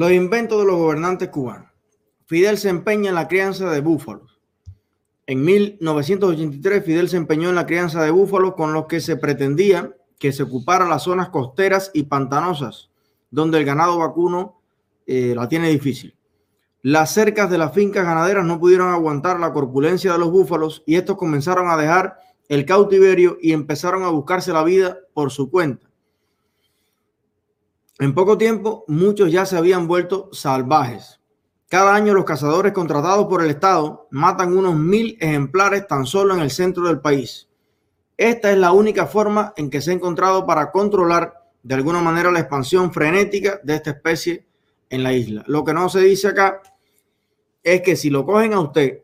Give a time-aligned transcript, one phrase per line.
[0.00, 1.68] Los inventos de los gobernantes cubanos.
[2.24, 4.40] Fidel se empeña en la crianza de búfalos.
[5.26, 9.94] En 1983, Fidel se empeñó en la crianza de búfalos con los que se pretendía
[10.18, 12.88] que se ocupara las zonas costeras y pantanosas,
[13.30, 14.62] donde el ganado vacuno
[15.06, 16.16] eh, la tiene difícil.
[16.80, 20.94] Las cercas de las fincas ganaderas no pudieron aguantar la corpulencia de los búfalos y
[20.94, 22.16] estos comenzaron a dejar
[22.48, 25.89] el cautiverio y empezaron a buscarse la vida por su cuenta.
[28.00, 31.20] En poco tiempo, muchos ya se habían vuelto salvajes.
[31.68, 36.40] Cada año los cazadores contratados por el Estado matan unos mil ejemplares tan solo en
[36.40, 37.50] el centro del país.
[38.16, 42.32] Esta es la única forma en que se ha encontrado para controlar de alguna manera
[42.32, 44.46] la expansión frenética de esta especie
[44.88, 45.44] en la isla.
[45.46, 46.62] Lo que no se dice acá
[47.62, 49.02] es que si lo cogen a usted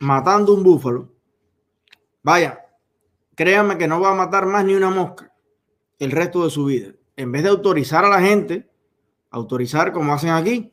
[0.00, 1.08] matando un búfalo,
[2.22, 2.62] vaya,
[3.34, 5.32] créanme que no va a matar más ni una mosca
[5.98, 6.92] el resto de su vida.
[7.16, 8.70] En vez de autorizar a la gente,
[9.30, 10.72] autorizar como hacen aquí,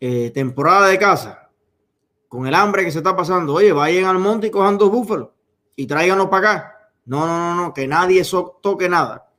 [0.00, 1.50] eh, temporada de caza,
[2.28, 5.28] con el hambre que se está pasando, oye, vayan al monte y cojan dos búfalos
[5.76, 6.74] y tráiganlos para acá
[7.06, 8.22] no, no, no, no, que nadie
[8.62, 9.30] toque nada.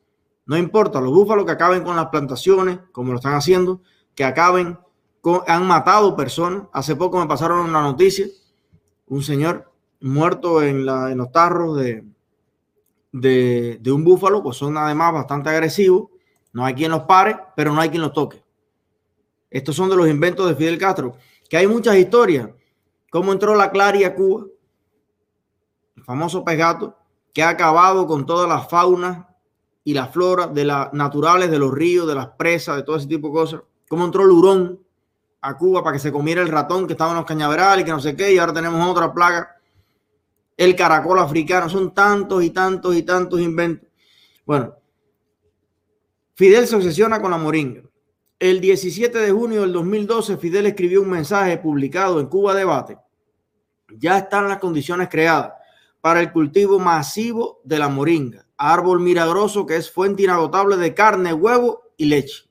[0.45, 3.81] No importa, los búfalos que acaben con las plantaciones, como lo están haciendo,
[4.13, 4.77] que acaben
[5.21, 6.63] con, han matado personas.
[6.71, 8.27] Hace poco me pasaron una noticia,
[9.07, 9.71] un señor
[10.01, 12.05] muerto en, la, los tarros de,
[13.11, 16.09] de, de un búfalo, pues son además bastante agresivos.
[16.55, 18.41] No hay quien los pare, pero no hay quien los toque.
[19.49, 21.17] Estos son de los inventos de Fidel Castro,
[21.49, 22.49] que hay muchas historias.
[23.11, 24.45] Cómo entró la Claria a Cuba,
[25.97, 26.97] el famoso pegato,
[27.33, 29.35] que ha acabado con toda la fauna
[29.83, 33.07] y la flora de las naturales de los ríos, de las presas, de todo ese
[33.07, 33.61] tipo de cosas.
[33.89, 34.79] Cómo entró el hurón
[35.41, 37.91] a Cuba para que se comiera el ratón que estaba en los cañaverales y que
[37.91, 39.57] no sé qué, y ahora tenemos otra plaga.
[40.55, 43.89] El caracol africano, son tantos y tantos y tantos inventos.
[44.45, 44.73] Bueno,
[46.35, 47.81] Fidel se obsesiona con la moringa.
[48.39, 52.97] El 17 de junio del 2012, Fidel escribió un mensaje publicado en Cuba Debate.
[53.97, 55.53] Ya están las condiciones creadas
[56.01, 61.31] para el cultivo masivo de la moringa, árbol milagroso que es fuente inagotable de carne,
[61.33, 62.43] huevo y leche.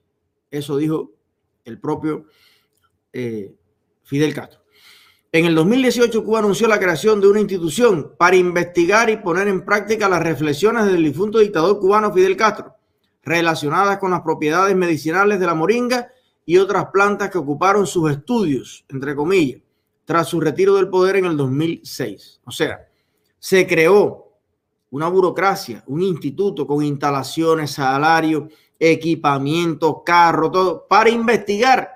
[0.51, 1.13] Eso dijo
[1.67, 2.25] el propio
[3.13, 3.55] eh,
[4.03, 4.61] Fidel Castro.
[5.31, 9.63] En el 2018, Cuba anunció la creación de una institución para investigar y poner en
[9.63, 12.75] práctica las reflexiones del difunto dictador cubano Fidel Castro,
[13.25, 16.09] relacionadas con las propiedades medicinales de la moringa
[16.47, 19.63] y otras plantas que ocuparon sus estudios, entre comillas,
[20.05, 22.41] tras su retiro del poder en el 2006.
[22.45, 22.87] O sea,
[23.39, 24.33] se creó
[24.91, 28.45] una burocracia, un instituto con instalaciones, salarios,
[28.79, 31.91] equipamiento, carro, todo, para investigar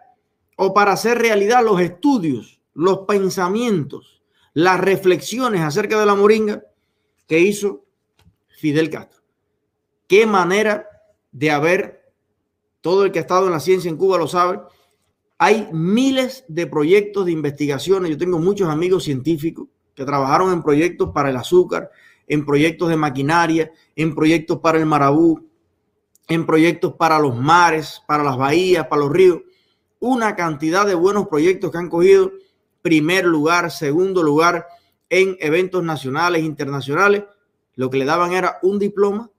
[0.56, 4.22] o para hacer realidad los estudios, los pensamientos,
[4.55, 6.62] las reflexiones acerca de la moringa
[7.27, 7.84] que hizo
[8.49, 9.22] Fidel Castro.
[10.09, 10.88] Qué manera
[11.38, 12.12] de haber,
[12.81, 14.60] todo el que ha estado en la ciencia en Cuba lo sabe,
[15.38, 18.10] hay miles de proyectos de investigaciones.
[18.10, 21.93] Yo tengo muchos amigos científicos que trabajaron en proyectos para el azúcar,
[22.26, 25.49] en proyectos de maquinaria, en proyectos para el marabú,
[26.26, 29.43] en proyectos para los mares, para las bahías, para los ríos.
[30.00, 32.32] Una cantidad de buenos proyectos que han cogido
[32.82, 34.66] primer lugar, segundo lugar
[35.09, 37.22] en eventos nacionales, internacionales.
[37.76, 39.31] Lo que le daban era un diploma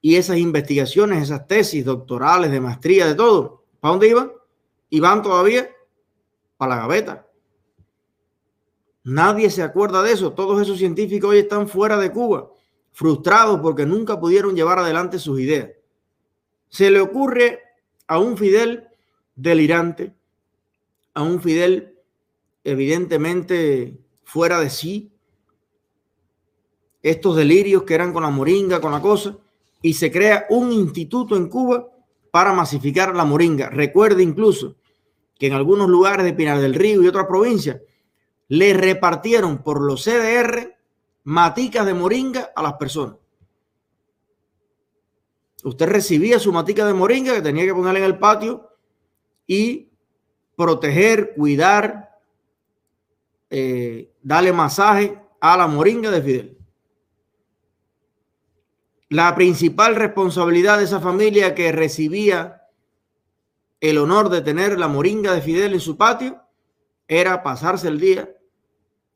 [0.00, 3.64] y esas investigaciones, esas tesis doctorales, de maestría, de todo.
[3.80, 4.32] ¿Para dónde iban?
[4.90, 5.68] Iban todavía
[6.56, 7.26] para la gaveta.
[9.04, 10.32] Nadie se acuerda de eso.
[10.32, 12.50] Todos esos científicos hoy están fuera de Cuba,
[12.92, 15.70] frustrados porque nunca pudieron llevar adelante sus ideas.
[16.68, 17.62] Se le ocurre
[18.06, 18.88] a un Fidel
[19.34, 20.14] delirante,
[21.14, 21.96] a un Fidel
[22.64, 25.10] evidentemente fuera de sí,
[27.02, 29.38] estos delirios que eran con la moringa, con la cosa,
[29.82, 31.86] y se crea un instituto en Cuba
[32.30, 33.70] para masificar la moringa.
[33.70, 34.76] Recuerde incluso
[35.38, 37.80] que en algunos lugares de Pinar del Río y otras provincias
[38.48, 40.76] le repartieron por los CDR
[41.24, 43.16] maticas de moringa a las personas.
[45.64, 48.70] Usted recibía su matica de moringa que tenía que ponerla en el patio
[49.46, 49.90] y
[50.56, 52.18] proteger, cuidar,
[53.50, 56.57] eh, darle masaje a la moringa de Fidel.
[59.08, 62.62] La principal responsabilidad de esa familia que recibía
[63.80, 66.42] el honor de tener la moringa de Fidel en su patio
[67.06, 68.34] era pasarse el día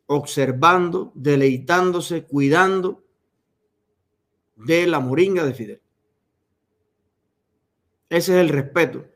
[0.07, 3.03] observando, deleitándose, cuidando
[4.57, 5.83] de la moringa de Fidel.
[8.09, 9.07] Ese es el respeto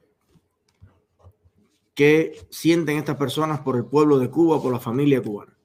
[1.95, 5.57] que sienten estas personas por el pueblo de Cuba, por la familia cubana.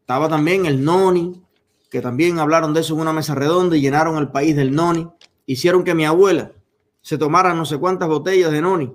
[0.00, 1.43] Estaba también el Noni,
[1.94, 5.08] que también hablaron de eso en una mesa redonda y llenaron el país del Noni.
[5.46, 6.50] Hicieron que mi abuela
[7.00, 8.92] se tomaran no sé cuántas botellas de noni,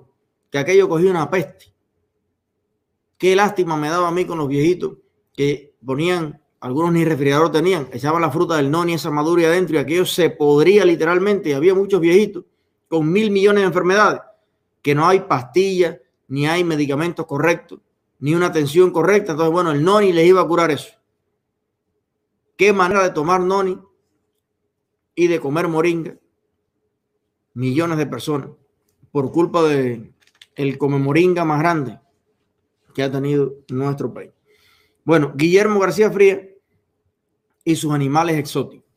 [0.52, 1.74] que aquello cogía una peste.
[3.18, 4.98] Qué lástima me daba a mí con los viejitos
[5.34, 9.80] que ponían, algunos ni refrigerador tenían, echaban la fruta del noni, esa madura adentro y
[9.80, 11.52] aquello se podría literalmente.
[11.52, 12.44] Y había muchos viejitos
[12.90, 14.20] con mil millones de enfermedades,
[14.82, 15.96] que no hay pastillas,
[16.28, 17.80] ni hay medicamentos correctos,
[18.20, 19.32] ni una atención correcta.
[19.32, 20.99] Entonces, bueno, el noni les iba a curar eso.
[22.60, 23.80] Qué manera de tomar noni
[25.16, 26.18] y de comer moringa.
[27.54, 28.50] Millones de personas
[29.14, 30.12] por culpa de
[30.58, 32.02] el come moringa más grande
[32.94, 34.32] que ha tenido nuestro país.
[35.06, 36.50] Bueno, Guillermo García Fría
[37.64, 38.92] y sus animales exóticos.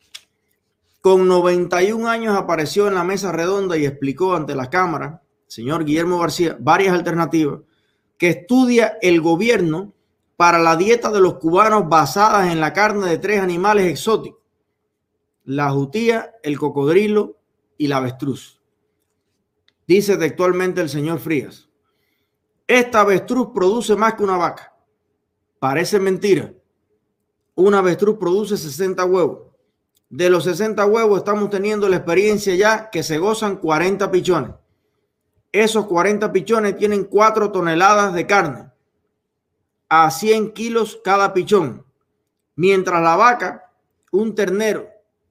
[0.99, 6.19] Con 91 años apareció en la mesa redonda y explicó ante la Cámara, señor Guillermo
[6.19, 7.61] García, varias alternativas
[8.17, 9.92] que estudia el gobierno
[10.37, 14.41] para la dieta de los cubanos basadas en la carne de tres animales exóticos,
[15.43, 17.37] la jutía, el cocodrilo
[17.77, 18.61] y la avestruz.
[19.85, 21.69] Dice textualmente el señor Frías,
[22.67, 24.73] esta avestruz produce más que una vaca.
[25.59, 26.53] Parece mentira.
[27.55, 29.51] Una avestruz produce 60 huevos.
[30.09, 34.51] De los 60 huevos estamos teniendo la experiencia ya que se gozan 40 pichones.
[35.51, 38.72] Esos 40 pichones tienen 4 toneladas de carne
[39.95, 41.85] a 100 kilos cada pichón.
[42.55, 43.71] Mientras la vaca,
[44.11, 44.89] un ternero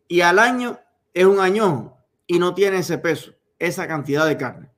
[0.08, 0.78] y al año
[1.14, 4.72] es un añojo y no tiene ese peso, esa cantidad de carne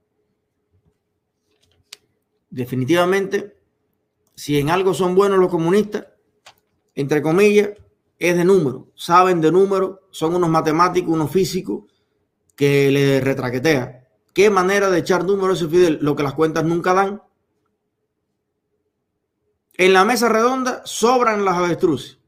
[2.55, 3.57] definitivamente,
[4.37, 6.07] si en algo son buenos los comunistas,
[6.95, 7.71] entre comillas,
[8.17, 11.83] es de número, saben de número, son unos matemáticos, unos físicos
[12.55, 14.09] que le retraquetea.
[14.33, 15.99] ¿Qué manera de echar números ese Fidel?
[16.01, 17.23] Lo que las cuentas nunca dan.
[19.77, 22.19] En la mesa redonda sobran las avestruces.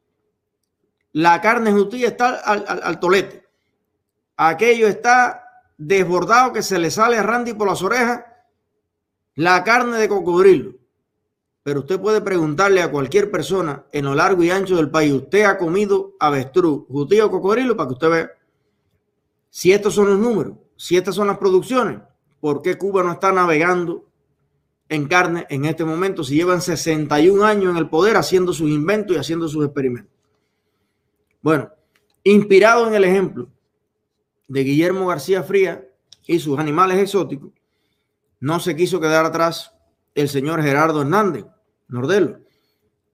[1.12, 3.48] La carne jutía está al, al tolete.
[4.36, 5.46] Aquello está
[5.78, 8.24] desbordado que se le sale a Randy por las orejas
[9.34, 10.72] la carne de cocodrilo.
[11.62, 15.44] Pero usted puede preguntarle a cualquier persona en lo largo y ancho del país, ¿usted
[15.44, 17.76] ha comido avestruz, jutío o cocodrilo?
[17.76, 18.30] Para que usted vea
[19.50, 22.00] si estos son los números, si estas son las producciones,
[22.40, 24.05] ¿por qué Cuba no está navegando
[24.88, 29.16] en carne en este momento si llevan 61 años en el poder haciendo sus inventos
[29.16, 30.12] y haciendo sus experimentos?
[31.42, 31.70] Bueno,
[32.24, 33.48] inspirado en el ejemplo
[34.48, 35.86] de Guillermo García Fría
[36.26, 37.50] y sus animales exóticos,
[38.40, 39.72] no se quiso quedar atrás
[40.14, 41.44] el señor Gerardo Hernández
[41.88, 42.40] Nordelo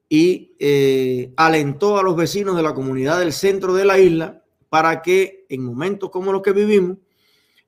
[0.08, 5.02] y eh, alentó a los vecinos de la comunidad del centro de la isla para
[5.02, 6.98] que en momentos como los que vivimos,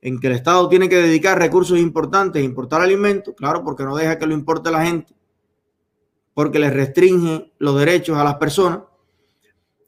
[0.05, 4.19] en que el Estado tiene que dedicar recursos importantes importar alimentos, claro, porque no deja
[4.19, 5.15] que lo importe la gente,
[6.35, 8.81] porque les restringe los derechos a las personas,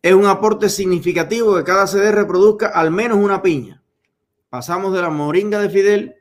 [0.01, 3.83] es un aporte significativo que cada CD reproduzca al menos una piña.
[4.49, 6.15] Pasamos de la moringa de Fidel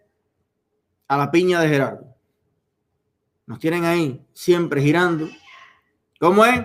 [1.08, 2.14] a la piña de Gerardo.
[3.46, 5.26] Nos tienen ahí siempre girando.
[6.20, 6.60] ¿Cómo es?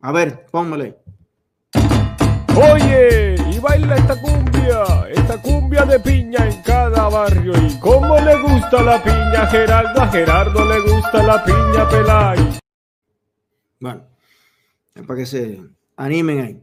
[0.00, 0.96] A ver, póngale.
[2.58, 7.52] Oye, y baila esta cumbia, esta cumbia de piña en cada barrio.
[7.56, 10.00] ¿Y cómo le gusta la piña a Gerardo?
[10.02, 12.58] A Gerardo le gusta la piña Pelay.
[13.78, 14.02] Bueno,
[14.92, 15.60] es para que se
[15.96, 16.62] animen ahí.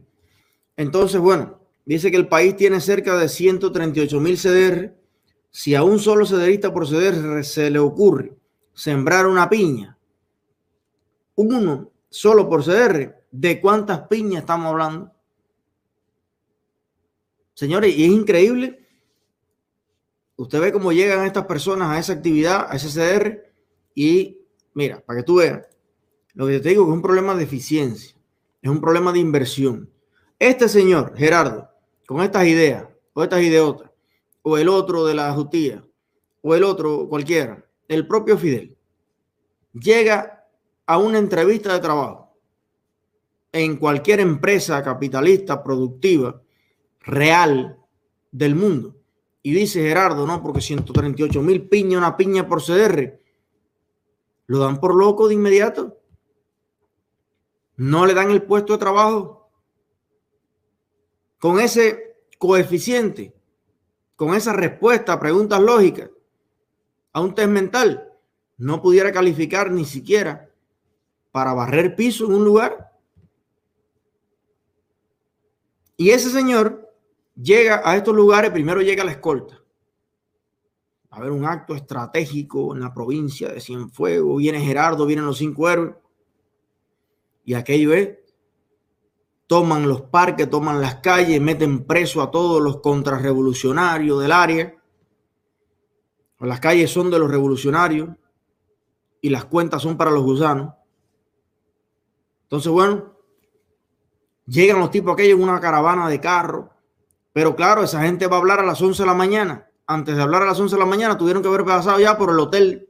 [0.76, 4.94] Entonces, bueno, dice que el país tiene cerca de 138 mil CDR
[5.50, 8.36] si a un solo cederista por ceder se le ocurre
[8.74, 9.96] sembrar una piña,
[11.36, 15.15] uno solo por CDR, ¿de cuántas piñas estamos hablando?
[17.56, 18.86] Señores, y es increíble.
[20.36, 23.50] Usted ve cómo llegan estas personas a esa actividad, a ese CDR,
[23.94, 24.42] y
[24.74, 25.66] mira, para que tú veas,
[26.34, 28.14] lo que te digo es un problema de eficiencia,
[28.60, 29.90] es un problema de inversión.
[30.38, 31.70] Este señor, Gerardo,
[32.06, 33.90] con estas ideas o estas ideotas,
[34.42, 35.82] o el otro de la justicia,
[36.42, 38.76] o el otro cualquiera, el propio Fidel,
[39.72, 40.46] llega
[40.84, 42.36] a una entrevista de trabajo
[43.50, 46.42] en cualquier empresa capitalista, productiva,
[47.06, 47.78] real
[48.30, 48.96] del mundo,
[49.42, 53.18] y dice Gerardo, no, porque 138 mil piña, una piña por CDR,
[54.46, 55.98] lo dan por loco de inmediato.
[57.76, 59.50] No le dan el puesto de trabajo.
[61.38, 63.36] Con ese coeficiente
[64.16, 66.10] con esa respuesta a preguntas lógicas
[67.12, 68.12] a un test mental,
[68.58, 70.50] no pudiera calificar ni siquiera
[71.32, 72.92] para barrer piso en un lugar.
[75.96, 76.85] Y ese señor
[77.36, 79.62] llega a estos lugares, primero llega la escolta.
[81.10, 85.68] A ver un acto estratégico en la provincia de Cienfuegos, viene Gerardo, vienen los cinco
[85.68, 85.94] héroes.
[87.44, 88.18] Y aquello es
[89.46, 94.74] toman los parques, toman las calles, meten preso a todos los contrarrevolucionarios del área.
[96.40, 98.10] Las calles son de los revolucionarios
[99.20, 100.74] y las cuentas son para los gusanos.
[102.42, 103.16] Entonces, bueno,
[104.46, 106.70] llegan los tipos aquellos en una caravana de carro,
[107.36, 109.70] pero claro, esa gente va a hablar a las 11 de la mañana.
[109.86, 112.30] Antes de hablar a las 11 de la mañana, tuvieron que haber pasado ya por
[112.30, 112.88] el hotel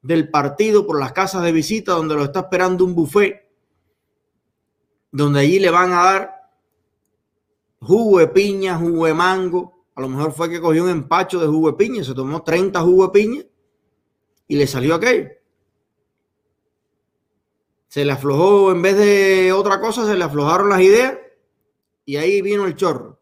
[0.00, 3.46] del partido, por las casas de visita, donde lo está esperando un buffet,
[5.12, 6.50] donde allí le van a dar
[7.78, 9.84] jugo de piña, jugo de mango.
[9.94, 12.80] A lo mejor fue que cogió un empacho de jugo de piña, se tomó 30
[12.80, 13.42] jugo de piña
[14.46, 15.28] y le salió aquello.
[17.88, 21.18] Se le aflojó, en vez de otra cosa, se le aflojaron las ideas
[22.06, 23.17] y ahí vino el chorro.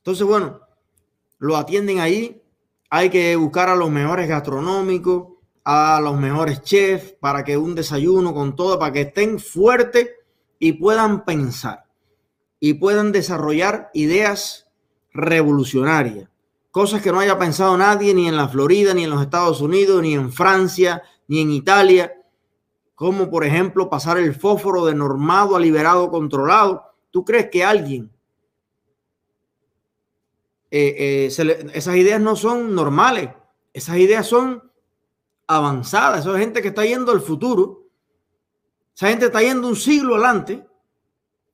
[0.00, 0.60] Entonces, bueno,
[1.38, 2.42] lo atienden ahí.
[2.90, 5.28] Hay que buscar a los mejores gastronómicos,
[5.64, 10.10] a los mejores chefs para que un desayuno con todo, para que estén fuertes
[10.58, 11.84] y puedan pensar
[12.58, 14.68] y puedan desarrollar ideas
[15.12, 16.30] revolucionarias
[16.70, 20.02] cosas que no haya pensado nadie ni en la Florida, ni en los Estados Unidos,
[20.02, 22.14] ni en Francia, ni en Italia,
[22.94, 26.84] como por ejemplo pasar el fósforo de normado a liberado controlado.
[27.10, 28.10] ¿Tú crees que alguien,
[30.70, 33.30] eh, eh, esas ideas no son normales,
[33.72, 34.70] esas ideas son
[35.46, 37.88] avanzadas, esa gente que está yendo al futuro,
[38.94, 40.66] esa gente está yendo un siglo adelante.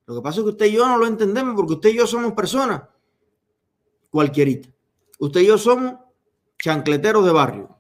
[0.07, 2.07] Lo que pasa es que usted y yo no lo entendemos porque usted y yo
[2.07, 2.83] somos personas
[4.11, 4.69] cualquierita.
[5.19, 5.95] Usted y yo somos
[6.59, 7.79] chancleteros de barrio,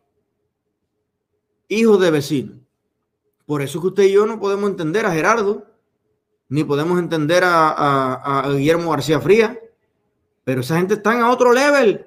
[1.69, 2.59] hijos de vecinos.
[3.47, 5.67] Por eso es que usted y yo no podemos entender a Gerardo,
[6.49, 9.59] ni podemos entender a, Guillermo García Fría,
[10.47, 12.07] pero esa gente está a otro level.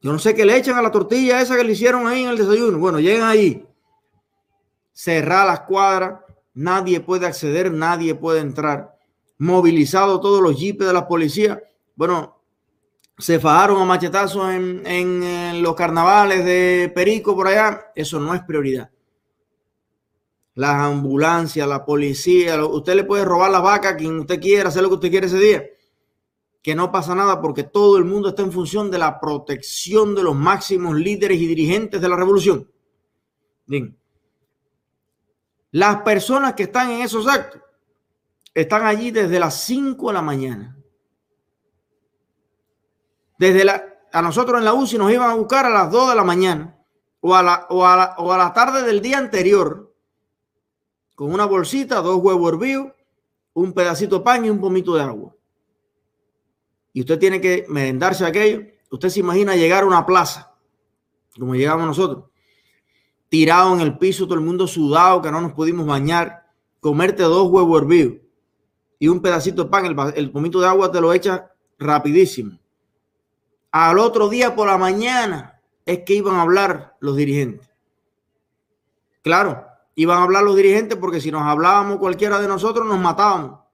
[0.00, 2.30] Yo no sé qué le echan a la tortilla esa que le hicieron ahí en
[2.30, 2.78] el desayuno.
[2.78, 3.62] Bueno, llegan ahí,
[4.90, 6.20] cerrar las cuadras,
[6.54, 8.96] nadie puede acceder, nadie puede entrar.
[9.36, 11.62] Movilizado todos los jeeps de la policía.
[11.94, 12.40] Bueno,
[13.18, 18.88] se fajaron a machetazos en, los carnavales de Perico por allá, eso no es prioridad.
[20.56, 24.82] Las ambulancias, la policía, usted le puede robar la vaca a quien usted quiera, hacer
[24.82, 25.64] lo que usted quiere ese día.
[26.60, 30.24] Que no pasa nada porque todo el mundo está en función de la protección de
[30.24, 32.68] los máximos líderes y dirigentes de la revolución.
[33.66, 33.96] Bien.
[35.70, 37.62] Las personas que están en esos actos
[38.52, 40.76] están allí desde las 5 de la mañana
[43.38, 46.14] desde la, a nosotros en la UCI nos iban a buscar a las 2 de
[46.14, 46.78] la mañana
[47.20, 49.85] o a la, o a la, o a la tarde del día anterior
[51.16, 52.92] con una bolsita, dos huevos hervidos,
[53.54, 55.34] un pedacito de pan y un pomito de agua.
[56.92, 58.62] Y usted tiene que merendarse aquello.
[58.90, 60.54] Usted se imagina llegar a una plaza,
[61.36, 62.26] como llegamos nosotros,
[63.28, 66.46] tirado en el piso, todo el mundo sudado, que no nos pudimos bañar,
[66.80, 68.18] comerte dos huevos hervidos
[68.98, 72.58] y un pedacito de pan, el, el pomito de agua te lo echa rapidísimo.
[73.70, 77.70] Al otro día por la mañana es que iban a hablar los dirigentes.
[79.22, 79.66] Claro,
[79.96, 83.65] iban a hablar los dirigentes porque si nos hablábamos cualquiera de nosotros nos matábamos.